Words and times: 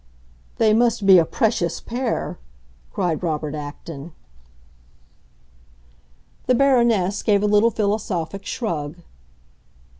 "They 0.57 0.73
must 0.73 1.05
be 1.05 1.19
a 1.19 1.25
precious 1.25 1.79
pair!" 1.79 2.39
cried 2.91 3.21
Robert 3.21 3.53
Acton. 3.53 4.13
The 6.47 6.55
Baroness 6.55 7.21
gave 7.21 7.43
a 7.43 7.45
little 7.45 7.69
philosophic 7.69 8.43
shrug. 8.43 8.95